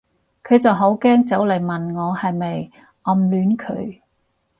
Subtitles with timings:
[0.43, 2.71] 佢就好驚走嚟問我係咪
[3.03, 3.99] 暗戀佢